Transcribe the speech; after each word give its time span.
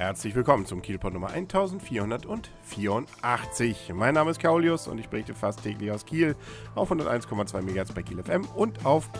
Herzlich 0.00 0.34
willkommen 0.34 0.64
zum 0.64 0.80
Kielpot 0.80 1.12
Nummer 1.12 1.28
1484. 1.28 3.92
Mein 3.94 4.14
Name 4.14 4.30
ist 4.30 4.40
Kaulius 4.40 4.88
und 4.88 4.98
ich 4.98 5.10
berichte 5.10 5.34
fast 5.34 5.62
täglich 5.62 5.90
aus 5.90 6.06
Kiel 6.06 6.36
auf 6.74 6.90
101,2 6.90 7.60
MHz 7.60 7.92
bei 7.92 8.02
Kiel 8.02 8.22
FM 8.22 8.46
und 8.56 8.86
auf 8.86 9.10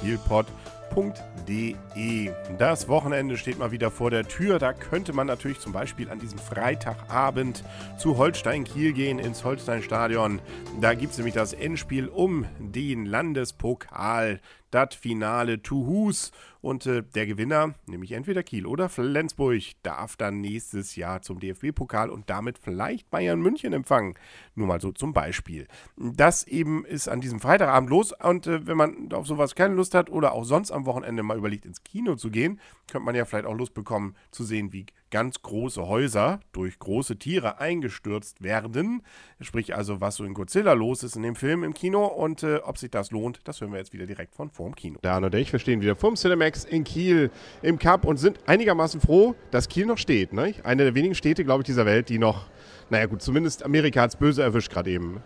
kielpot.de. 0.91 2.31
Das 2.59 2.89
Wochenende 2.89 3.37
steht 3.37 3.59
mal 3.59 3.71
wieder 3.71 3.91
vor 3.91 4.11
der 4.11 4.27
Tür. 4.27 4.59
Da 4.59 4.73
könnte 4.73 5.13
man 5.13 5.27
natürlich 5.27 5.61
zum 5.61 5.73
Beispiel 5.73 6.11
an 6.11 6.19
diesem 6.19 6.39
Freitagabend 6.39 7.65
zu 7.99 8.19
Holstein 8.19 8.65
Kiel 8.65 8.93
gehen, 8.93 9.19
ins 9.19 9.45
Holstein-Stadion. 9.45 10.41
Da 10.81 10.95
gibt 10.95 11.13
es 11.13 11.19
nämlich 11.19 11.35
das 11.35 11.53
Endspiel 11.53 12.09
um 12.09 12.47
den 12.59 13.07
Landespokal 13.07 14.41
das 14.71 14.95
Finale 14.95 15.63
to 15.63 15.87
Hus. 15.87 16.33
Und 16.63 16.85
äh, 16.85 17.03
der 17.03 17.27
Gewinner, 17.27 17.75
nämlich 17.87 18.13
entweder 18.13 18.43
Kiel 18.43 18.67
oder 18.67 18.91
Flensburg, 18.91 19.63
darf 19.83 20.17
dann 20.17 20.43
nächstes 20.43 20.95
Jahr 20.95 21.23
zum 21.23 21.41
DFB-Pokal 21.41 22.11
und 22.11 22.29
damit 22.29 22.59
vielleicht 22.59 23.11
Bayern 23.11 23.41
München 23.41 23.73
empfangen. 23.73 24.15
Nur 24.55 24.67
mal 24.67 24.81
so 24.81 24.93
zum 24.93 25.15
Beispiel. 25.15 25.67
Das 25.97 26.47
eben 26.47 26.85
ist 26.85 27.09
an 27.09 27.23
diesem 27.23 27.41
Freitagabend 27.41 27.89
los. 27.89 28.13
Und 28.13 28.47
äh, 28.47 28.67
wenn 28.67 28.77
man 28.77 29.11
auf 29.13 29.27
sowas 29.27 29.55
keine 29.55 29.75
Lust 29.75 29.95
hat 29.95 30.11
oder 30.11 30.33
auch 30.33 30.45
sonst 30.45 30.71
am 30.71 30.80
Wochenende 30.87 31.23
mal 31.23 31.39
überlegt, 31.39 31.65
ins 31.65 31.83
Kino 31.83 32.17
zu 32.17 32.31
gehen, 32.31 32.61
könnte 32.91 33.05
man 33.05 33.15
ja 33.15 33.25
vielleicht 33.25 33.47
auch 33.47 33.55
Lust 33.55 33.75
bekommen 33.75 34.15
zu 34.31 34.45
sehen, 34.45 34.73
wie 34.73 34.87
ganz 35.11 35.43
große 35.43 35.87
Häuser 35.87 36.41
durch 36.53 36.79
große 36.79 37.17
Tiere 37.19 37.59
eingestürzt 37.59 38.43
werden. 38.43 39.03
Sprich 39.41 39.75
also, 39.75 40.01
was 40.01 40.17
so 40.17 40.25
in 40.25 40.35
Godzilla 40.35 40.73
los 40.73 41.03
ist 41.03 41.17
in 41.17 41.23
dem 41.23 41.35
Film 41.35 41.65
im 41.65 41.75
Kino 41.75 42.07
und 42.07 42.43
äh, 42.43 42.57
ob 42.59 42.79
sich 42.79 42.91
das 42.91 43.11
lohnt, 43.11 43.41
das 43.45 43.61
hören 43.61 43.73
wir 43.73 43.79
jetzt 43.79 43.93
wieder 43.93 44.07
direkt 44.07 44.35
von 44.35 44.51
vorm 44.51 44.75
Kino. 44.75 44.99
Dan 45.03 45.25
und 45.25 45.35
ich, 45.35 45.53
wir 45.53 45.59
stehen 45.59 45.81
wieder 45.81 45.97
vorm 45.97 46.15
Cinemax 46.15 46.65
in 46.65 46.85
Kiel 46.85 47.31
im 47.63 47.79
Cup 47.79 48.05
und 48.05 48.19
sind 48.19 48.39
einigermaßen 48.47 49.01
froh, 49.01 49.35
dass 49.51 49.69
Kiel 49.69 49.87
noch 49.87 49.99
steht. 49.99 50.33
Ne? 50.33 50.55
Eine 50.63 50.85
der 50.85 50.95
wenigen 50.95 51.15
Städte, 51.15 51.45
glaube 51.45 51.63
ich, 51.63 51.67
dieser 51.67 51.87
Welt, 51.87 52.09
die 52.09 52.19
noch, 52.19 52.47
naja 52.89 53.07
gut, 53.07 53.23
zumindest 53.23 53.65
Amerika 53.65 54.03
hat 54.03 54.11
es 54.11 54.17
böse 54.17 54.43
erwischt 54.43 54.71
gerade 54.71 54.91
eben. 54.91 55.23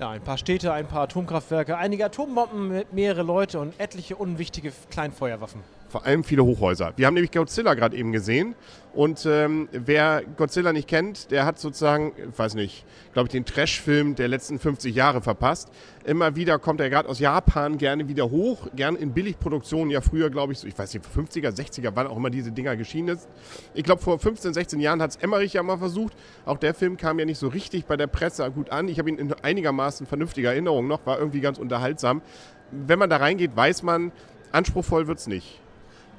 Ja, 0.00 0.08
ein 0.08 0.22
paar 0.22 0.38
Städte, 0.38 0.72
ein 0.72 0.86
paar 0.86 1.02
Atomkraftwerke, 1.02 1.76
einige 1.76 2.06
Atombomben, 2.06 2.84
mehrere 2.90 3.22
Leute 3.22 3.60
und 3.60 3.78
etliche 3.78 4.16
unwichtige 4.16 4.72
Kleinfeuerwaffen 4.88 5.62
vor 5.90 6.06
allem 6.06 6.24
viele 6.24 6.44
Hochhäuser. 6.44 6.92
Wir 6.96 7.06
haben 7.06 7.14
nämlich 7.14 7.32
Godzilla 7.32 7.74
gerade 7.74 7.96
eben 7.96 8.12
gesehen 8.12 8.54
und 8.92 9.26
ähm, 9.26 9.68
wer 9.72 10.22
Godzilla 10.36 10.72
nicht 10.72 10.88
kennt, 10.88 11.30
der 11.30 11.44
hat 11.44 11.58
sozusagen, 11.58 12.12
weiß 12.36 12.54
nicht, 12.54 12.84
glaube 13.12 13.26
ich, 13.26 13.32
den 13.32 13.44
Trash-Film 13.44 14.14
der 14.14 14.28
letzten 14.28 14.58
50 14.58 14.94
Jahre 14.94 15.20
verpasst. 15.20 15.70
Immer 16.04 16.34
wieder 16.34 16.58
kommt 16.58 16.80
er 16.80 16.90
gerade 16.90 17.08
aus 17.08 17.18
Japan 17.18 17.78
gerne 17.78 18.08
wieder 18.08 18.30
hoch, 18.30 18.68
gern 18.74 18.96
in 18.96 19.12
Billigproduktionen, 19.12 19.90
ja 19.90 20.00
früher 20.00 20.30
glaube 20.30 20.52
ich, 20.52 20.60
so, 20.60 20.66
ich 20.66 20.78
weiß 20.78 20.94
nicht, 20.94 21.04
50er, 21.06 21.50
60er, 21.50 21.90
wann 21.94 22.06
auch 22.06 22.16
immer 22.16 22.30
diese 22.30 22.52
Dinger 22.52 22.76
geschienen 22.76 23.16
ist. 23.16 23.28
Ich 23.74 23.84
glaube, 23.84 24.00
vor 24.00 24.18
15, 24.18 24.54
16 24.54 24.80
Jahren 24.80 25.02
hat 25.02 25.10
es 25.10 25.16
Emmerich 25.16 25.54
ja 25.54 25.62
mal 25.62 25.78
versucht. 25.78 26.14
Auch 26.44 26.58
der 26.58 26.74
Film 26.74 26.96
kam 26.96 27.18
ja 27.18 27.24
nicht 27.24 27.38
so 27.38 27.48
richtig 27.48 27.86
bei 27.86 27.96
der 27.96 28.06
Presse 28.06 28.48
gut 28.50 28.70
an. 28.70 28.88
Ich 28.88 28.98
habe 28.98 29.08
ihn 29.08 29.18
in 29.18 29.32
einigermaßen 29.32 30.06
vernünftiger 30.06 30.50
Erinnerung 30.50 30.86
noch, 30.88 31.04
war 31.06 31.18
irgendwie 31.18 31.40
ganz 31.40 31.58
unterhaltsam. 31.58 32.22
Wenn 32.70 32.98
man 32.98 33.10
da 33.10 33.16
reingeht, 33.16 33.56
weiß 33.56 33.82
man, 33.82 34.12
anspruchsvoll 34.52 35.06
wird 35.06 35.18
es 35.18 35.26
nicht. 35.26 35.60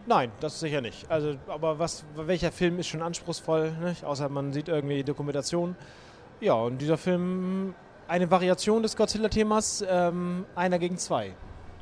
Nein, 0.07 0.31
das 0.39 0.59
sicher 0.59 0.81
nicht. 0.81 1.09
Also, 1.11 1.35
aber 1.47 1.77
was, 1.77 2.03
welcher 2.15 2.51
Film 2.51 2.79
ist 2.79 2.87
schon 2.87 3.01
anspruchsvoll, 3.01 3.71
nicht? 3.83 4.03
außer 4.03 4.29
man 4.29 4.51
sieht 4.51 4.67
irgendwie 4.67 5.03
Dokumentation. 5.03 5.75
Ja, 6.39 6.53
und 6.53 6.79
dieser 6.79 6.97
Film, 6.97 7.75
eine 8.07 8.31
Variation 8.31 8.81
des 8.81 8.95
Godzilla-Themas, 8.95 9.85
ähm, 9.87 10.45
einer 10.55 10.79
gegen 10.79 10.97
zwei. 10.97 11.33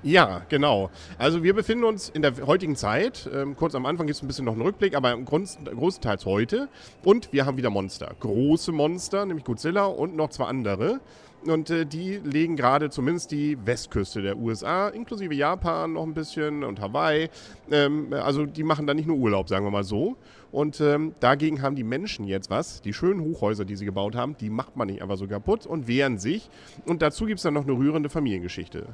Ja, 0.02 0.44
genau. 0.48 0.90
Also 1.18 1.44
wir 1.44 1.54
befinden 1.54 1.84
uns 1.84 2.08
in 2.08 2.22
der 2.22 2.34
heutigen 2.48 2.78
Zeit. 2.78 3.30
Ähm, 3.34 3.58
kurz 3.58 3.76
am 3.76 3.86
Anfang 3.86 4.08
gibt 4.08 4.16
es 4.16 4.24
ein 4.24 4.28
bisschen 4.28 4.46
noch 4.46 4.54
einen 4.54 4.62
Rückblick, 4.62 4.96
aber 4.96 5.12
im 5.12 5.26
großenteils 5.26 6.26
heute. 6.26 6.70
Und 7.04 7.34
wir 7.34 7.46
haben 7.46 7.58
wieder 7.58 7.70
Monster. 7.70 8.16
Große 8.22 8.72
Monster, 8.72 9.26
nämlich 9.26 9.44
Godzilla 9.44 9.86
und 9.86 10.16
noch 10.16 10.30
zwei 10.30 10.46
andere. 10.46 11.02
Und 11.46 11.70
äh, 11.70 11.86
die 11.86 12.18
legen 12.18 12.56
gerade 12.56 12.90
zumindest 12.90 13.32
die 13.32 13.58
Westküste 13.66 14.22
der 14.22 14.38
USA, 14.38 14.88
inklusive 14.90 15.34
Japan 15.34 15.94
noch 15.94 16.04
ein 16.04 16.14
bisschen 16.14 16.64
und 16.64 16.80
Hawaii. 16.80 17.30
Ähm, 17.70 18.14
also 18.14 18.46
die 18.46 18.64
machen 18.64 18.88
da 18.88 18.94
nicht 18.94 19.08
nur 19.08 19.18
Urlaub, 19.18 19.50
sagen 19.50 19.66
wir 19.66 19.72
mal 19.72 19.84
so. 19.84 20.16
Und 20.52 20.80
ähm, 20.80 21.14
dagegen 21.20 21.62
haben 21.62 21.76
die 21.76 21.84
Menschen 21.84 22.26
jetzt 22.26 22.50
was. 22.50 22.82
Die 22.82 22.94
schönen 22.94 23.22
Hochhäuser, 23.22 23.66
die 23.66 23.76
sie 23.76 23.86
gebaut 23.86 24.16
haben, 24.16 24.38
die 24.38 24.50
macht 24.50 24.78
man 24.78 24.88
nicht 24.88 25.02
einfach 25.02 25.18
so 25.18 25.28
kaputt 25.28 25.66
und 25.66 25.88
wehren 25.88 26.18
sich. 26.18 26.50
Und 26.86 27.02
dazu 27.02 27.26
gibt 27.26 27.40
es 27.40 27.44
dann 27.44 27.54
noch 27.54 27.64
eine 27.64 27.74
rührende 27.74 28.10
Familiengeschichte. 28.10 28.88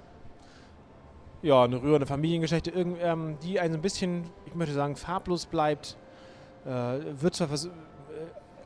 Ja, 1.46 1.64
eine 1.64 1.80
rührende 1.80 2.08
Familiengeschichte, 2.08 2.72
ähm, 2.72 3.38
die 3.44 3.60
ein 3.60 3.80
bisschen, 3.80 4.24
ich 4.48 4.56
möchte 4.56 4.74
sagen, 4.74 4.96
farblos 4.96 5.46
bleibt. 5.46 5.96
Äh, 6.66 7.22
wird 7.22 7.36
zwar 7.36 7.50
vers 7.50 7.66
äh, 7.66 7.70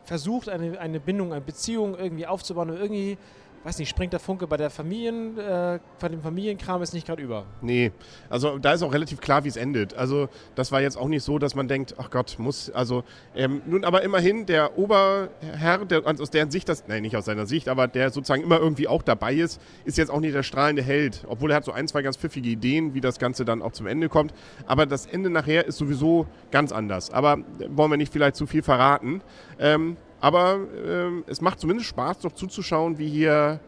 versucht, 0.05 0.47
eine, 0.47 0.79
eine 0.79 1.01
Bindung, 1.01 1.33
eine 1.33 1.41
Beziehung 1.41 1.97
irgendwie 1.97 2.25
aufzubauen, 2.25 2.69
aber 2.69 2.79
irgendwie 2.79 3.17
weiß 3.63 3.77
nicht, 3.79 3.89
springt 3.89 4.13
der 4.13 4.19
Funke 4.19 4.47
bei 4.47 4.57
der 4.57 4.69
Familien, 4.69 5.37
äh, 5.37 5.79
bei 5.99 6.09
dem 6.09 6.21
Familienkram 6.21 6.81
ist 6.81 6.93
nicht 6.93 7.07
gerade 7.07 7.21
über. 7.21 7.45
Nee, 7.61 7.91
also 8.29 8.57
da 8.57 8.73
ist 8.73 8.83
auch 8.83 8.93
relativ 8.93 9.19
klar, 9.19 9.43
wie 9.43 9.49
es 9.49 9.57
endet. 9.57 9.93
Also 9.93 10.29
das 10.55 10.71
war 10.71 10.81
jetzt 10.81 10.97
auch 10.97 11.07
nicht 11.07 11.23
so, 11.23 11.39
dass 11.39 11.55
man 11.55 11.67
denkt, 11.67 11.95
ach 11.97 12.09
Gott, 12.09 12.37
muss, 12.39 12.69
also 12.69 13.03
ähm, 13.35 13.61
nun 13.65 13.83
aber 13.83 14.01
immerhin 14.03 14.45
der 14.45 14.77
Oberherr, 14.77 15.85
der 15.85 16.05
aus 16.05 16.29
deren 16.29 16.51
Sicht 16.51 16.69
das, 16.69 16.87
nein, 16.87 17.01
nicht 17.01 17.15
aus 17.17 17.25
seiner 17.25 17.45
Sicht, 17.45 17.67
aber 17.67 17.87
der 17.87 18.11
sozusagen 18.11 18.43
immer 18.43 18.59
irgendwie 18.59 18.87
auch 18.87 19.03
dabei 19.03 19.33
ist, 19.33 19.61
ist 19.85 19.97
jetzt 19.97 20.09
auch 20.09 20.19
nicht 20.19 20.35
der 20.35 20.43
strahlende 20.43 20.81
Held, 20.81 21.25
obwohl 21.27 21.51
er 21.51 21.57
hat 21.57 21.65
so 21.65 21.71
ein, 21.71 21.87
zwei 21.87 22.01
ganz 22.01 22.17
pfiffige 22.17 22.49
Ideen, 22.49 22.93
wie 22.93 23.01
das 23.01 23.19
Ganze 23.19 23.45
dann 23.45 23.61
auch 23.61 23.71
zum 23.71 23.87
Ende 23.87 24.09
kommt. 24.09 24.33
Aber 24.65 24.85
das 24.85 25.05
Ende 25.05 25.29
nachher 25.29 25.65
ist 25.65 25.77
sowieso 25.77 26.27
ganz 26.51 26.71
anders. 26.71 27.11
Aber 27.11 27.39
wollen 27.69 27.91
wir 27.91 27.97
nicht 27.97 28.13
vielleicht 28.13 28.35
zu 28.35 28.47
viel 28.47 28.63
verraten. 28.63 29.21
Ähm, 29.59 29.97
aber 30.21 30.59
ähm, 30.85 31.23
es 31.27 31.41
macht 31.41 31.59
zumindest 31.59 31.89
Spaß, 31.89 32.19
doch 32.19 32.33
zuzuschauen, 32.33 32.97
wie 32.97 33.09
hier 33.09 33.59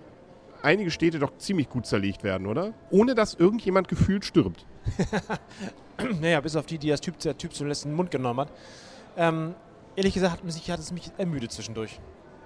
einige 0.62 0.92
Städte 0.92 1.20
doch 1.20 1.38
ziemlich 1.38 1.70
gut 1.70 1.86
zerlegt 1.86 2.24
werden, 2.24 2.48
oder? 2.48 2.74
Ohne 2.90 3.16
dass 3.16 3.34
irgendjemand 3.34 3.88
gefühlt 3.88 4.26
stirbt. 4.26 4.66
naja, 6.22 6.40
bis 6.42 6.56
auf 6.56 6.66
die, 6.66 6.78
die 6.78 6.90
das 6.90 7.02
typ, 7.02 7.20
der 7.20 7.38
Typ 7.38 7.54
zum 7.54 7.68
letzten 7.68 7.94
Mund 7.94 8.12
genommen 8.12 8.42
hat. 8.42 8.52
Ähm, 9.18 9.56
ehrlich 9.96 10.14
gesagt 10.14 10.34
hat, 10.34 10.44
mich, 10.44 10.72
hat 10.72 10.80
es 10.80 10.92
mich 10.92 11.12
ermüdet 11.18 11.52
zwischendurch. 11.52 12.00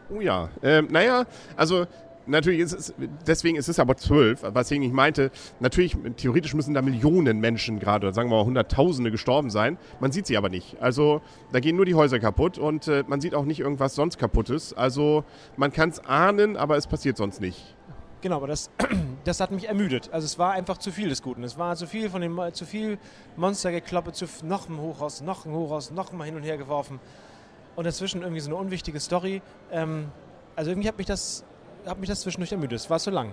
Oh 0.10 0.22
ja. 0.22 0.50
Ähm, 0.62 0.88
naja, 0.92 1.26
also 1.56 1.88
natürlich 2.28 2.60
ist 2.60 2.74
es, 2.74 2.94
deswegen 3.26 3.58
ist 3.58 3.68
es 3.68 3.80
aber 3.80 3.98
zwölf, 3.98 4.42
was 4.44 4.72
ich 4.72 4.92
meinte. 4.92 5.32
Natürlich, 5.60 5.96
theoretisch 6.18 6.54
müssen 6.54 6.74
da 6.74 6.82
Millionen 6.82 7.40
Menschen 7.40 7.80
gerade, 7.80 8.14
sagen 8.14 8.30
wir 8.30 8.38
mal 8.38 8.46
Hunderttausende 8.46 9.12
gestorben 9.12 9.50
sein. 9.50 9.78
Man 10.00 10.12
sieht 10.12 10.28
sie 10.28 10.38
aber 10.38 10.50
nicht. 10.50 10.78
Also 10.82 11.22
da 11.52 11.60
gehen 11.60 11.76
nur 11.76 11.86
die 11.86 11.96
Häuser 11.96 12.20
kaputt 12.20 12.58
und 12.58 12.88
äh, 12.88 13.04
man 13.08 13.22
sieht 13.22 13.36
auch 13.36 13.46
nicht 13.46 13.60
irgendwas 13.60 13.96
sonst 13.96 14.18
kaputtes. 14.18 14.74
Also 14.74 15.24
man 15.58 15.72
kann 15.72 15.90
es 15.90 16.00
ahnen, 16.06 16.58
aber 16.58 16.78
es 16.78 16.88
passiert 16.88 17.18
sonst 17.18 17.42
nicht. 17.42 17.76
Genau, 18.22 18.38
aber 18.38 18.48
das, 18.48 18.72
das 19.24 19.40
hat 19.40 19.52
mich 19.52 19.68
ermüdet. 19.68 20.10
Also 20.12 20.26
es 20.26 20.40
war 20.40 20.54
einfach 20.54 20.80
zu 20.80 20.92
viel 20.92 21.10
des 21.10 21.22
Guten. 21.22 21.44
Es 21.44 21.58
war 21.58 21.76
zu 21.76 21.86
viel 21.86 22.10
von 22.10 22.22
dem, 22.22 22.40
zu 22.54 22.66
viel 22.66 22.98
Monstergekloppe, 23.36 24.14
zu 24.14 24.26
noch 24.44 24.68
ein 24.68 24.80
Hochhaus, 24.80 25.22
noch 25.22 25.46
ein 25.46 25.54
Hochhaus, 25.54 25.92
noch 25.92 26.12
mal 26.12 26.24
hin 26.24 26.36
und 26.36 26.44
her 26.44 26.58
geworfen. 26.58 27.00
Und 27.76 27.86
dazwischen 27.86 28.22
irgendwie 28.22 28.40
so 28.40 28.50
eine 28.50 28.56
unwichtige 28.56 29.00
Story. 29.00 29.42
Ähm, 29.72 30.06
also 30.56 30.72
irgendwie 30.72 30.88
hat 30.88 30.98
mich 30.98 31.08
das 31.08 31.44
hat 31.86 32.00
mich 32.00 32.10
das 32.10 32.22
zwischendurch 32.22 32.52
ermüdet. 32.52 32.80
Es 32.80 32.90
war 32.90 33.00
zu 33.00 33.12
lang. 33.12 33.32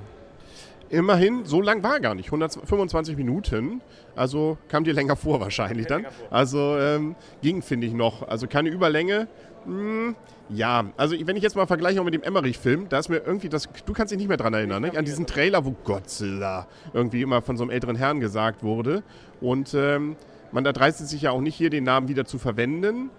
Immerhin, 0.89 1.47
so 1.47 1.63
lang 1.63 1.83
war 1.83 2.01
gar 2.01 2.15
nicht. 2.15 2.27
125 2.27 3.17
Minuten. 3.17 3.81
Also 4.15 4.59
kam 4.69 4.85
dir 4.85 4.93
länger 4.93 5.17
vor 5.17 5.41
wahrscheinlich 5.41 5.87
dann. 5.87 6.07
Also 6.31 6.77
ähm, 6.79 7.17
ging, 7.41 7.63
finde 7.63 7.87
ich 7.87 7.95
noch. 7.95 8.29
Also 8.29 8.47
keine 8.47 8.69
Überlänge. 8.69 9.27
Hm, 9.65 10.15
ja, 10.51 10.85
also 10.99 11.17
wenn 11.27 11.37
ich 11.37 11.43
jetzt 11.43 11.57
mal 11.57 11.67
vergleiche 11.67 12.03
mit 12.05 12.13
dem 12.13 12.23
Emmerich-Film, 12.23 12.91
da 12.91 12.99
ist 12.99 13.09
mir 13.09 13.19
irgendwie 13.25 13.49
das. 13.49 13.71
Du 13.87 13.95
kannst 13.95 14.13
dich 14.13 14.19
nicht 14.19 14.29
mehr 14.29 14.37
dran 14.37 14.53
erinnern, 14.53 14.83
ne? 14.83 14.93
An 14.95 15.05
diesen 15.07 15.27
Trailer, 15.27 15.65
wo 15.65 15.71
Godzilla 15.71 16.67
irgendwie 16.93 17.23
immer 17.23 17.41
von 17.41 17.57
so 17.57 17.63
einem 17.63 17.71
älteren 17.71 17.97
Herrn 17.97 18.21
gesagt 18.21 18.63
wurde. 18.63 19.03
Und 19.41 19.73
ähm, 19.73 20.17
man 20.51 20.63
da 20.63 20.73
dreistet 20.73 21.09
sich 21.09 21.23
ja 21.23 21.31
auch 21.31 21.41
nicht 21.41 21.55
hier, 21.55 21.71
den 21.71 21.85
Namen 21.85 22.09
wieder 22.09 22.27
zu 22.27 22.39
verwenden. 22.39 23.11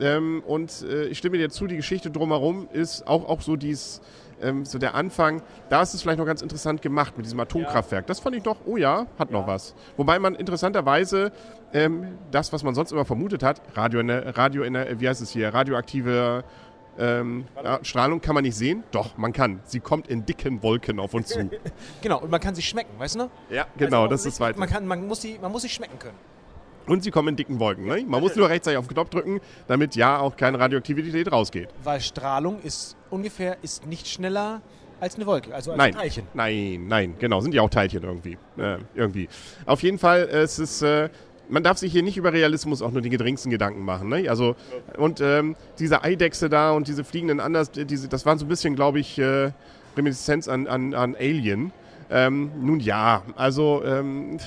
Ähm, 0.00 0.42
und 0.46 0.82
äh, 0.82 1.06
ich 1.06 1.18
stimme 1.18 1.36
dir 1.36 1.50
zu, 1.50 1.66
die 1.66 1.76
Geschichte 1.76 2.10
drumherum 2.10 2.68
ist 2.72 3.06
auch, 3.06 3.28
auch 3.28 3.42
so 3.42 3.56
dies 3.56 4.00
ähm, 4.42 4.64
so 4.64 4.78
der 4.78 4.94
Anfang, 4.94 5.42
da 5.68 5.82
ist 5.82 5.94
es 5.94 6.02
vielleicht 6.02 6.18
noch 6.18 6.26
ganz 6.26 6.42
interessant 6.42 6.82
gemacht 6.82 7.16
mit 7.16 7.26
diesem 7.26 7.40
Atomkraftwerk. 7.40 8.06
Das 8.06 8.20
fand 8.20 8.36
ich 8.36 8.42
doch, 8.42 8.58
oh 8.66 8.76
ja, 8.76 9.06
hat 9.18 9.30
noch 9.30 9.46
was. 9.46 9.74
Wobei 9.96 10.18
man 10.18 10.34
interessanterweise 10.34 11.32
ähm, 11.72 12.18
das, 12.30 12.52
was 12.52 12.62
man 12.62 12.74
sonst 12.74 12.92
immer 12.92 13.04
vermutet 13.04 13.42
hat, 13.42 13.60
Radio, 13.74 14.00
Radio 14.00 14.62
wie 14.64 15.08
heißt 15.08 15.20
es 15.20 15.30
hier, 15.30 15.52
radioaktive 15.52 16.44
ähm, 16.98 17.46
ja, 17.62 17.78
Strahlung 17.82 18.20
kann 18.20 18.34
man 18.34 18.44
nicht 18.44 18.56
sehen? 18.56 18.82
Doch, 18.90 19.16
man 19.16 19.32
kann. 19.32 19.60
Sie 19.64 19.80
kommt 19.80 20.08
in 20.08 20.26
dicken 20.26 20.62
Wolken 20.62 20.98
auf 20.98 21.14
uns 21.14 21.28
zu. 21.28 21.48
genau, 22.02 22.20
und 22.20 22.30
man 22.30 22.40
kann 22.40 22.54
sie 22.54 22.62
schmecken, 22.62 22.98
weißt 22.98 23.16
du? 23.16 23.30
Ja, 23.50 23.66
genau, 23.76 24.02
also 24.02 24.10
das 24.10 24.20
ist 24.20 24.26
das 24.26 24.34
Zweite. 24.36 24.58
Man, 24.58 24.68
kann, 24.68 24.86
man, 24.86 25.06
muss 25.06 25.22
sie, 25.22 25.38
man 25.40 25.52
muss 25.52 25.62
sie 25.62 25.68
schmecken 25.68 25.98
können. 25.98 26.16
Und 26.88 27.02
sie 27.02 27.10
kommen 27.10 27.28
in 27.28 27.36
dicken 27.36 27.60
Wolken. 27.60 27.86
Ne? 27.86 28.04
Man 28.06 28.20
muss 28.20 28.34
nur 28.36 28.48
rechtzeitig 28.48 28.78
auf 28.78 28.86
den 28.86 28.94
Knopf 28.94 29.10
drücken, 29.10 29.40
damit 29.66 29.94
ja 29.96 30.18
auch 30.18 30.36
keine 30.36 30.58
Radioaktivität 30.58 31.30
rausgeht. 31.30 31.68
Weil 31.84 32.00
Strahlung 32.00 32.60
ist 32.62 32.96
ungefähr 33.10 33.56
ist 33.62 33.86
nicht 33.86 34.08
schneller 34.08 34.60
als 35.00 35.14
eine 35.14 35.26
Wolke, 35.26 35.54
also 35.54 35.70
als 35.72 35.78
nein, 35.78 35.94
Teilchen. 35.94 36.26
Nein, 36.34 36.86
nein, 36.88 37.14
genau, 37.18 37.40
sind 37.40 37.54
ja 37.54 37.62
auch 37.62 37.70
Teilchen 37.70 38.02
irgendwie. 38.02 38.36
Äh, 38.56 38.78
irgendwie. 38.94 39.28
Auf 39.64 39.82
jeden 39.82 39.98
Fall, 39.98 40.22
es 40.22 40.58
ist, 40.58 40.82
äh, 40.82 41.08
man 41.48 41.62
darf 41.62 41.78
sich 41.78 41.92
hier 41.92 42.02
nicht 42.02 42.16
über 42.16 42.32
Realismus 42.32 42.82
auch 42.82 42.90
nur 42.90 43.00
die 43.00 43.10
geringsten 43.10 43.50
Gedanken 43.50 43.84
machen. 43.84 44.08
Ne? 44.08 44.28
Also, 44.28 44.56
und 44.96 45.20
ähm, 45.20 45.56
diese 45.78 46.02
Eidechse 46.02 46.48
da 46.48 46.72
und 46.72 46.88
diese 46.88 47.04
fliegenden 47.04 47.40
Anders, 47.40 47.70
diese, 47.70 48.08
das 48.08 48.26
waren 48.26 48.38
so 48.38 48.44
ein 48.44 48.48
bisschen, 48.48 48.74
glaube 48.74 48.98
ich, 48.98 49.18
äh, 49.18 49.52
Reminiszenz 49.96 50.48
an, 50.48 50.66
an, 50.66 50.94
an 50.94 51.14
Alien. 51.16 51.72
Ähm, 52.10 52.50
nun 52.60 52.80
ja, 52.80 53.22
also 53.36 53.82
ähm, 53.84 54.38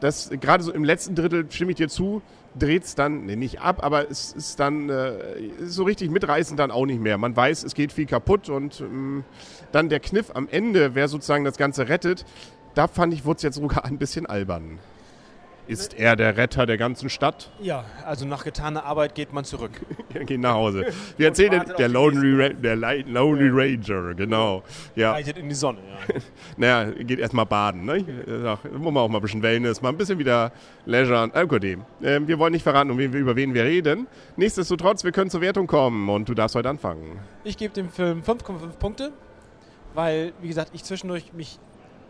das 0.00 0.30
gerade 0.40 0.64
so 0.64 0.72
im 0.72 0.84
letzten 0.84 1.14
Drittel 1.14 1.46
stimme 1.50 1.72
ich 1.72 1.76
dir 1.76 1.88
zu, 1.88 2.22
dreht 2.58 2.84
es 2.84 2.94
dann, 2.94 3.26
nee, 3.26 3.36
nicht 3.36 3.60
ab, 3.60 3.82
aber 3.82 4.10
es 4.10 4.32
ist 4.32 4.58
dann 4.58 4.88
äh, 4.88 5.12
so 5.64 5.84
richtig 5.84 6.10
mitreißend 6.10 6.58
dann 6.58 6.70
auch 6.70 6.86
nicht 6.86 7.00
mehr. 7.00 7.18
Man 7.18 7.36
weiß, 7.36 7.62
es 7.64 7.74
geht 7.74 7.92
viel 7.92 8.06
kaputt 8.06 8.48
und 8.48 8.80
ähm, 8.80 9.24
dann 9.72 9.88
der 9.88 10.00
Kniff 10.00 10.30
am 10.34 10.48
Ende, 10.50 10.94
wer 10.94 11.08
sozusagen 11.08 11.44
das 11.44 11.56
Ganze 11.56 11.88
rettet, 11.88 12.24
da 12.74 12.88
fand 12.88 13.14
ich, 13.14 13.24
wurde 13.24 13.36
es 13.36 13.42
jetzt 13.42 13.56
sogar 13.56 13.84
ein 13.84 13.98
bisschen 13.98 14.26
albern. 14.26 14.78
Ist 15.66 15.94
er 15.94 16.16
der 16.16 16.36
Retter 16.36 16.66
der 16.66 16.76
ganzen 16.76 17.08
Stadt? 17.10 17.50
Ja, 17.60 17.84
also 18.04 18.26
nach 18.26 18.42
getaner 18.42 18.84
Arbeit 18.84 19.14
geht 19.14 19.32
man 19.32 19.44
zurück. 19.44 19.72
Er 20.12 20.24
geht 20.24 20.40
nach 20.40 20.54
Hause. 20.54 20.86
Wir 21.16 21.28
erzählen 21.28 21.60
auf 21.60 21.74
der 21.76 21.88
Lonely, 21.88 22.42
Ra 22.42 22.48
der 22.48 22.74
Li- 22.74 23.02
Lonely 23.02 23.48
Ranger, 23.52 24.14
genau. 24.14 24.64
Ja. 24.96 25.12
Reitet 25.12 25.38
in 25.38 25.48
die 25.48 25.54
Sonne, 25.54 25.78
ja. 26.08 26.14
Naja, 26.56 26.90
geht 26.90 27.20
erstmal 27.20 27.46
baden. 27.46 27.84
Ne? 27.84 27.98
Ja, 28.26 28.58
muss 28.76 28.92
man 28.92 28.96
auch 28.96 29.08
mal 29.08 29.18
ein 29.18 29.22
bisschen 29.22 29.40
Wellness, 29.40 29.80
mal 29.80 29.90
ein 29.90 29.96
bisschen 29.96 30.18
wieder 30.18 30.50
Leisure. 30.84 31.30
Äh, 31.32 31.46
gut, 31.46 31.62
ähm, 31.64 31.84
wir 32.26 32.38
wollen 32.40 32.52
nicht 32.52 32.64
verraten, 32.64 32.90
um 32.90 32.98
wen 32.98 33.12
über 33.12 33.36
wen 33.36 33.54
wir 33.54 33.62
reden. 33.62 34.08
Nichtsdestotrotz, 34.36 35.04
wir 35.04 35.12
können 35.12 35.30
zur 35.30 35.40
Wertung 35.42 35.68
kommen 35.68 36.08
und 36.08 36.28
du 36.28 36.34
darfst 36.34 36.56
heute 36.56 36.68
anfangen. 36.68 37.20
Ich 37.44 37.56
gebe 37.56 37.72
dem 37.72 37.88
Film 37.88 38.22
5,5 38.22 38.78
Punkte, 38.80 39.12
weil, 39.94 40.32
wie 40.42 40.48
gesagt, 40.48 40.70
ich 40.74 40.82
zwischendurch 40.82 41.32
mich. 41.32 41.60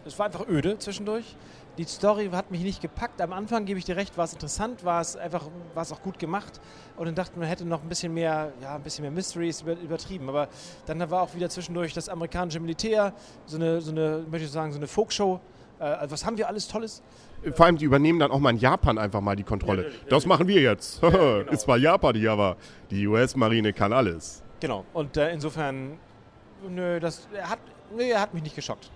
Es 0.05 0.19
war 0.19 0.27
einfach 0.27 0.49
öde 0.49 0.79
zwischendurch. 0.79 1.37
Die 1.79 1.85
Story 1.85 2.29
hat 2.33 2.51
mich 2.51 2.63
nicht 2.63 2.83
gepackt. 2.83 3.21
Am 3.21 3.33
Anfang 3.33 3.65
gebe 3.65 3.79
ich 3.79 3.85
dir 3.85 3.97
recht, 3.97 4.17
war 4.19 4.25
es 4.25 4.33
interessant, 4.33 4.85
war 4.85 5.01
es 5.01 5.17
einfach, 5.17 5.47
war 5.75 5.83
es 5.83 5.93
auch 5.93 6.03
gut 6.03 6.19
gemacht. 6.19 6.61
Und 6.97 7.07
dann 7.07 7.15
dachte 7.15 7.39
man, 7.39 7.49
hätte 7.49 7.65
noch 7.65 7.83
ein 7.83 7.89
bisschen 7.89 8.13
mehr, 8.13 8.53
ja, 8.61 8.75
ein 8.75 8.83
bisschen 8.83 9.03
mehr 9.03 9.11
Mysteries 9.11 9.63
über, 9.63 9.73
übertrieben. 9.73 10.29
Aber 10.29 10.49
dann 10.87 11.09
war 11.11 11.23
auch 11.23 11.35
wieder 11.35 11.49
zwischendurch 11.49 11.95
das 11.95 12.09
amerikanische 12.09 12.61
Militär, 12.61 13.13
so 13.47 13.57
eine, 13.57 13.81
so 13.81 13.93
eine, 13.93 14.25
möchte 14.31 14.47
ich 14.47 14.53
sagen, 14.53 14.73
so 14.73 14.79
eine 14.79 14.89
Folkshow. 14.89 15.41
Äh, 15.79 15.85
also 15.85 16.13
was 16.13 16.25
haben 16.27 16.37
wir 16.37 16.49
alles 16.49 16.67
Tolles? 16.67 17.03
Vor 17.55 17.67
allem, 17.67 17.79
die 17.79 17.85
übernehmen 17.85 18.19
dann 18.19 18.31
auch 18.31 18.41
mal 18.41 18.51
in 18.51 18.59
Japan 18.59 18.99
einfach 18.99 19.21
mal 19.21 19.37
die 19.37 19.45
Kontrolle. 19.45 19.91
das 20.09 20.27
machen 20.27 20.47
wir 20.49 20.61
jetzt. 20.61 21.03
Ist 21.51 21.63
zwar 21.63 21.79
Japan 21.79 22.15
hier, 22.15 22.33
aber 22.33 22.57
die 22.91 23.07
US-Marine 23.07 23.73
kann 23.73 23.93
alles. 23.93 24.43
Genau. 24.61 24.85
Und 24.93 25.17
äh, 25.17 25.33
insofern, 25.33 25.99
nö, 26.69 27.01
das 27.01 27.27
er 27.33 27.49
hat, 27.49 27.59
nö, 27.97 28.03
er 28.03 28.21
hat 28.21 28.35
mich 28.35 28.43
nicht 28.43 28.57
geschockt. 28.57 28.91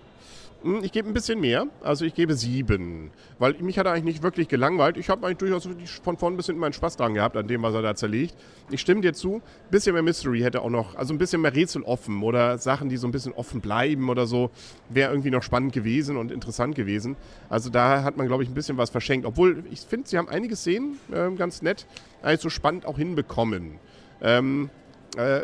Hm, 0.63 0.83
Ich 0.83 0.91
gebe 0.91 1.07
ein 1.07 1.13
bisschen 1.13 1.39
mehr, 1.39 1.67
also 1.81 2.05
ich 2.05 2.15
gebe 2.15 2.33
sieben, 2.33 3.11
weil 3.37 3.53
mich 3.59 3.77
hat 3.77 3.85
er 3.85 3.91
eigentlich 3.91 4.15
nicht 4.15 4.23
wirklich 4.23 4.47
gelangweilt. 4.47 4.97
Ich 4.97 5.09
habe 5.09 5.27
eigentlich 5.27 5.37
durchaus 5.37 5.67
von 6.03 6.17
vorn 6.17 6.37
bis 6.37 6.47
hinten 6.47 6.59
meinen 6.59 6.73
Spaß 6.73 6.97
dran 6.97 7.13
gehabt, 7.13 7.37
an 7.37 7.47
dem, 7.47 7.61
was 7.61 7.75
er 7.75 7.83
da 7.83 7.93
zerlegt. 7.93 8.33
Ich 8.71 8.81
stimme 8.81 9.01
dir 9.01 9.13
zu, 9.13 9.35
ein 9.35 9.41
bisschen 9.69 9.93
mehr 9.93 10.01
Mystery 10.01 10.39
hätte 10.39 10.61
auch 10.61 10.71
noch, 10.71 10.95
also 10.95 11.13
ein 11.13 11.19
bisschen 11.19 11.41
mehr 11.41 11.53
Rätsel 11.53 11.83
offen 11.83 12.23
oder 12.23 12.57
Sachen, 12.57 12.89
die 12.89 12.97
so 12.97 13.07
ein 13.07 13.11
bisschen 13.11 13.33
offen 13.33 13.61
bleiben 13.61 14.09
oder 14.09 14.25
so, 14.25 14.49
wäre 14.89 15.11
irgendwie 15.11 15.29
noch 15.29 15.43
spannend 15.43 15.71
gewesen 15.71 16.17
und 16.17 16.31
interessant 16.31 16.73
gewesen. 16.73 17.15
Also 17.47 17.69
da 17.69 18.01
hat 18.03 18.17
man, 18.17 18.25
glaube 18.27 18.41
ich, 18.41 18.49
ein 18.49 18.55
bisschen 18.55 18.77
was 18.77 18.89
verschenkt. 18.89 19.27
Obwohl, 19.27 19.63
ich 19.69 19.81
finde, 19.81 20.07
sie 20.07 20.17
haben 20.17 20.29
einige 20.29 20.55
Szenen 20.55 20.97
ähm, 21.13 21.37
ganz 21.37 21.61
nett, 21.61 21.85
eigentlich 22.23 22.41
so 22.41 22.49
spannend 22.49 22.87
auch 22.87 22.97
hinbekommen. 22.97 23.77
Ähm, 24.21 24.71
äh, 25.17 25.41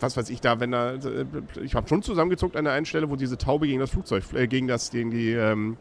was 0.00 0.16
weiß 0.16 0.30
ich 0.30 0.40
da, 0.40 0.60
wenn 0.60 0.72
er, 0.72 0.94
äh, 0.94 1.24
ich 1.62 1.74
habe 1.74 1.88
schon 1.88 2.02
zusammengezuckt 2.02 2.56
an 2.56 2.64
der 2.64 2.74
einen 2.74 2.86
Stelle, 2.86 3.10
wo 3.10 3.16
diese 3.16 3.38
Taube 3.38 3.66
gegen 3.66 3.80
das 3.80 3.90
Flugzeug, 3.90 4.24
äh, 4.34 4.46
gegen 4.46 4.68
das, 4.68 4.90
gegen 4.90 5.10
die, 5.10 5.32
ähm, 5.32 5.76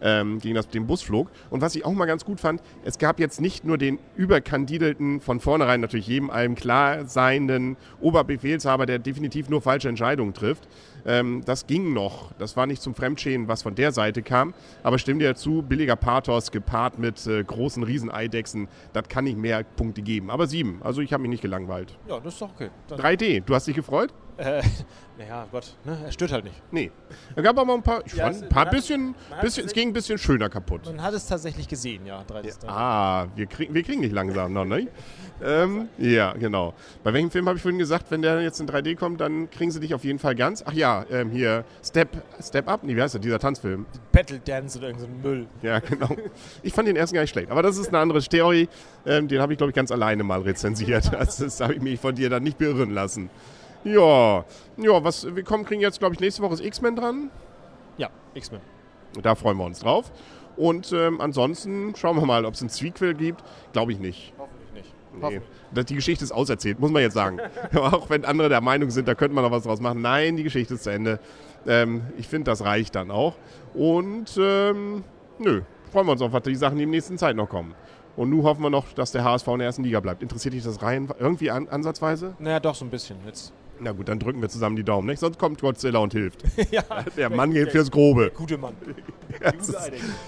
ähm, 0.00 0.38
gegen 0.38 0.54
das, 0.54 0.68
den 0.68 0.86
Bus 0.86 1.02
flog. 1.02 1.30
Und 1.50 1.60
was 1.60 1.74
ich 1.74 1.84
auch 1.84 1.92
mal 1.92 2.06
ganz 2.06 2.24
gut 2.24 2.40
fand, 2.40 2.62
es 2.84 2.98
gab 2.98 3.18
jetzt 3.18 3.40
nicht 3.40 3.64
nur 3.64 3.78
den 3.78 3.98
überkandidelten, 4.16 5.20
von 5.20 5.40
vornherein 5.40 5.80
natürlich 5.80 6.06
jedem 6.06 6.30
allem 6.30 6.54
klar 6.54 7.06
seienden 7.06 7.76
Oberbefehlshaber, 8.00 8.86
der 8.86 8.98
definitiv 8.98 9.48
nur 9.48 9.62
falsche 9.62 9.88
Entscheidungen 9.88 10.34
trifft. 10.34 10.68
Ähm, 11.06 11.42
das 11.44 11.66
ging 11.66 11.92
noch. 11.92 12.32
Das 12.38 12.56
war 12.56 12.66
nicht 12.66 12.80
zum 12.82 12.94
Fremdschäden, 12.94 13.46
was 13.48 13.62
von 13.62 13.74
der 13.74 13.92
Seite 13.92 14.22
kam. 14.22 14.54
Aber 14.82 14.98
stimm 14.98 15.18
dir 15.18 15.34
zu, 15.34 15.62
billiger 15.62 15.96
Pathos 15.96 16.50
gepaart 16.50 16.98
mit 16.98 17.26
äh, 17.26 17.42
großen 17.44 17.82
Rieseneidechsen, 17.82 18.68
das 18.92 19.08
kann 19.08 19.24
nicht 19.24 19.36
mehr 19.38 19.62
Punkte 19.64 20.02
geben. 20.02 20.30
Aber 20.30 20.46
sieben. 20.46 20.80
Also 20.82 21.00
ich 21.00 21.12
habe 21.12 21.22
mich 21.22 21.30
nicht 21.30 21.42
gelangweilt. 21.42 21.96
Ja, 22.08 22.20
das 22.20 22.34
ist 22.34 22.42
doch 22.42 22.50
okay. 22.54 22.70
Dann, 22.88 22.98
3D, 23.00 23.40
du 23.44 23.54
hast 23.54 23.66
dich 23.66 23.76
gefreut? 23.76 24.12
äh, 24.36 24.62
naja, 25.18 25.46
Gott, 25.52 25.76
ne? 25.84 25.96
er 26.06 26.10
stört 26.10 26.32
halt 26.32 26.44
nicht. 26.44 26.60
Nee. 26.72 26.90
Da 27.36 27.42
gab 27.42 27.56
aber 27.58 27.72
ein 27.74 27.82
paar, 27.82 28.02
ich 28.04 28.14
Ja, 28.14 28.24
fand, 28.24 28.36
es- 28.36 28.42
ein 28.42 28.48
paar 28.48 28.68
bisschen, 28.68 29.14
hat 29.30 29.42
bisschen, 29.42 29.66
es 29.66 29.72
ging 29.72 29.88
ein 29.90 29.92
bisschen 29.92 30.18
schöner 30.18 30.48
kaputt. 30.48 30.86
Man 30.86 31.00
hat 31.02 31.14
es 31.14 31.26
tatsächlich 31.28 31.68
gesehen, 31.68 32.04
ja. 32.06 32.22
3D. 32.22 32.66
Ah, 32.66 33.26
wir, 33.36 33.46
krieg, 33.46 33.72
wir 33.72 33.82
kriegen 33.84 34.00
nicht 34.00 34.12
langsam 34.12 34.52
noch, 34.52 34.64
ne? 34.64 34.88
ähm, 35.42 35.88
ja, 35.98 36.32
genau. 36.32 36.74
Bei 37.02 37.12
welchem 37.12 37.30
Film 37.30 37.46
habe 37.46 37.56
ich 37.56 37.62
vorhin 37.62 37.78
gesagt, 37.78 38.06
wenn 38.10 38.22
der 38.22 38.40
jetzt 38.42 38.60
in 38.60 38.66
3D 38.66 38.96
kommt, 38.96 39.20
dann 39.20 39.50
kriegen 39.50 39.70
sie 39.70 39.78
dich 39.80 39.94
auf 39.94 40.02
jeden 40.04 40.18
Fall 40.18 40.34
ganz. 40.34 40.64
Ach 40.66 40.72
ja, 40.72 40.93
ähm, 41.10 41.30
hier, 41.30 41.64
Step, 41.82 42.08
Step 42.40 42.68
Up, 42.68 42.82
nee, 42.82 42.94
wie 42.94 43.02
heißt 43.02 43.14
der, 43.14 43.20
dieser 43.20 43.38
Tanzfilm? 43.38 43.86
Battle 44.12 44.38
Dance 44.38 44.78
oder 44.78 44.88
irgendein 44.88 45.10
so 45.22 45.28
Müll. 45.28 45.46
Ja, 45.62 45.78
genau. 45.80 46.08
Ich 46.62 46.72
fand 46.72 46.88
den 46.88 46.96
ersten 46.96 47.14
gar 47.14 47.22
nicht 47.22 47.30
schlecht, 47.30 47.50
aber 47.50 47.62
das 47.62 47.76
ist 47.78 47.88
eine 47.88 47.98
andere 47.98 48.20
Theorie. 48.22 48.68
Ähm, 49.06 49.28
den 49.28 49.40
habe 49.40 49.52
ich, 49.52 49.58
glaube 49.58 49.70
ich, 49.70 49.74
ganz 49.74 49.90
alleine 49.90 50.22
mal 50.22 50.42
rezensiert. 50.42 51.14
Also, 51.14 51.44
das 51.44 51.60
habe 51.60 51.74
ich 51.74 51.82
mich 51.82 52.00
von 52.00 52.14
dir 52.14 52.30
dann 52.30 52.42
nicht 52.42 52.58
beirren 52.58 52.90
lassen. 52.90 53.30
Ja, 53.84 54.44
ja, 54.76 55.04
was, 55.04 55.34
wir 55.34 55.42
kommen, 55.42 55.64
kriegen 55.64 55.80
jetzt, 55.80 55.98
glaube 55.98 56.14
ich, 56.14 56.20
nächste 56.20 56.42
Woche 56.42 56.54
ist 56.54 56.64
X-Men 56.64 56.96
dran. 56.96 57.30
Ja, 57.98 58.08
X-Men. 58.34 58.60
Da 59.22 59.34
freuen 59.34 59.56
wir 59.58 59.64
uns 59.64 59.80
drauf. 59.80 60.10
Und 60.56 60.92
ähm, 60.92 61.20
ansonsten 61.20 61.94
schauen 61.96 62.16
wir 62.16 62.26
mal, 62.26 62.44
ob 62.44 62.54
es 62.54 62.62
ein 62.62 62.68
Sequel 62.68 63.14
gibt. 63.14 63.42
Glaube 63.72 63.92
ich 63.92 63.98
nicht. 63.98 64.32
Nee. 65.20 65.40
Das- 65.72 65.84
Die 65.86 65.94
Geschichte 65.94 66.24
ist 66.24 66.32
auserzählt, 66.32 66.78
muss 66.80 66.90
man 66.90 67.02
jetzt 67.02 67.14
sagen. 67.14 67.38
Auch 67.74 68.08
wenn 68.10 68.24
andere 68.24 68.48
der 68.48 68.60
Meinung 68.60 68.90
sind, 68.90 69.08
da 69.08 69.14
könnte 69.14 69.34
man 69.34 69.44
noch 69.44 69.50
was 69.50 69.64
draus 69.64 69.80
machen. 69.80 70.00
Nein, 70.02 70.36
die 70.36 70.42
Geschichte 70.44 70.74
ist 70.74 70.84
zu 70.84 70.90
Ende. 70.90 71.18
Ähm, 71.66 72.02
ich 72.16 72.28
finde, 72.28 72.50
das 72.50 72.64
reicht 72.64 72.94
dann 72.94 73.10
auch. 73.10 73.34
Und 73.74 74.38
ähm, 74.38 75.02
nö, 75.38 75.62
freuen 75.92 76.06
wir 76.06 76.12
uns 76.12 76.22
auf 76.22 76.32
was 76.32 76.42
die 76.42 76.54
Sachen, 76.54 76.76
die 76.76 76.84
in 76.84 76.90
der 76.90 76.96
nächsten 76.96 77.18
Zeit 77.18 77.36
noch 77.36 77.48
kommen. 77.48 77.74
Und 78.16 78.30
nun 78.30 78.44
hoffen 78.44 78.62
wir 78.62 78.70
noch, 78.70 78.92
dass 78.92 79.10
der 79.12 79.24
HSV 79.24 79.48
in 79.48 79.58
der 79.58 79.66
ersten 79.66 79.82
Liga 79.82 79.98
bleibt. 80.00 80.22
Interessiert 80.22 80.54
dich 80.54 80.62
das 80.62 80.82
rein 80.82 81.08
irgendwie 81.18 81.50
an, 81.50 81.68
ansatzweise? 81.68 82.34
Naja, 82.38 82.60
doch, 82.60 82.74
so 82.74 82.84
ein 82.84 82.90
bisschen. 82.90 83.16
Jetzt. 83.26 83.52
Na 83.80 83.92
gut, 83.92 84.08
dann 84.08 84.18
drücken 84.18 84.40
wir 84.40 84.48
zusammen 84.48 84.76
die 84.76 84.84
Daumen. 84.84 85.08
Nicht? 85.08 85.18
Sonst 85.18 85.38
kommt 85.38 85.60
Godzilla 85.60 85.98
und 85.98 86.12
hilft. 86.12 86.42
ja, 86.70 86.82
Der 87.16 87.28
Mann 87.30 87.52
geht 87.52 87.70
fürs 87.70 87.90
Grobe. 87.90 88.30
gute 88.34 88.56
Mann. 88.56 88.74
Ist 89.58 89.74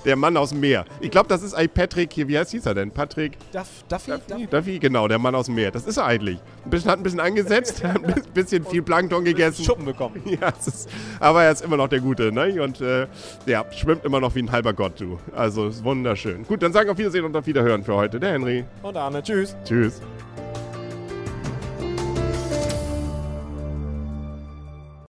der 0.04 0.16
Mann 0.16 0.36
aus 0.36 0.50
dem 0.50 0.60
Meer. 0.60 0.84
Ich 1.00 1.10
glaube, 1.10 1.28
das 1.28 1.42
ist 1.42 1.54
eigentlich 1.54 1.74
Patrick 1.74 2.12
hier. 2.12 2.26
Wie 2.26 2.36
heißt 2.36 2.50
hieß 2.50 2.66
er 2.66 2.74
denn? 2.74 2.90
Patrick 2.90 3.38
Duff, 3.52 3.68
Duffy? 3.88 4.10
Duffy, 4.28 4.46
Duffy, 4.48 4.78
genau, 4.80 5.06
der 5.06 5.18
Mann 5.18 5.34
aus 5.34 5.46
dem 5.46 5.54
Meer. 5.54 5.70
Das 5.70 5.86
ist 5.86 5.96
er 5.96 6.06
eigentlich. 6.06 6.38
Ein 6.64 6.70
bisschen, 6.70 6.90
hat 6.90 6.98
ein 6.98 7.02
bisschen 7.04 7.20
angesetzt, 7.20 7.84
hat 7.84 8.04
ein 8.04 8.22
bisschen 8.34 8.64
viel 8.64 8.82
Plankton 8.82 9.24
gegessen. 9.24 9.64
Schuppen 9.64 9.84
bekommen. 9.84 10.20
Ja, 10.24 10.48
ist, 10.48 10.88
aber 11.20 11.44
er 11.44 11.52
ist 11.52 11.62
immer 11.62 11.76
noch 11.76 11.88
der 11.88 12.00
Gute, 12.00 12.32
ne? 12.32 12.60
Und 12.62 12.80
äh, 12.80 13.06
ja, 13.46 13.64
schwimmt 13.72 14.04
immer 14.04 14.18
noch 14.20 14.34
wie 14.34 14.40
ein 14.42 14.50
halber 14.50 14.72
Gott, 14.72 15.00
du. 15.00 15.18
Also 15.34 15.68
ist 15.68 15.84
wunderschön. 15.84 16.44
Gut, 16.44 16.62
dann 16.62 16.72
sagen 16.72 16.88
wir 16.88 16.92
auf 16.92 16.98
Wiedersehen 16.98 17.24
und 17.24 17.36
auf 17.36 17.46
Wiederhören 17.46 17.84
für 17.84 17.94
heute. 17.94 18.18
Der 18.18 18.32
Henry. 18.32 18.64
Und 18.82 18.96
Arne, 18.96 19.22
tschüss. 19.22 19.56
Tschüss. 19.64 20.00